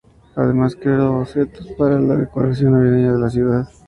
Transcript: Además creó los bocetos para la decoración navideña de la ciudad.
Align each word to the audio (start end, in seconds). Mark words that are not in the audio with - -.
Además 0.35 0.75
creó 0.75 0.97
los 0.97 1.11
bocetos 1.11 1.67
para 1.77 1.99
la 1.99 2.15
decoración 2.15 2.71
navideña 2.73 3.13
de 3.13 3.19
la 3.19 3.29
ciudad. 3.29 3.69